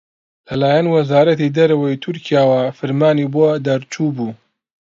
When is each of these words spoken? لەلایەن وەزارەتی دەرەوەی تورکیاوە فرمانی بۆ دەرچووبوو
لەلایەن 0.47 0.87
وەزارەتی 0.95 1.53
دەرەوەی 1.57 2.01
تورکیاوە 2.03 2.61
فرمانی 2.77 3.31
بۆ 3.33 3.45
دەرچووبوو 3.65 4.29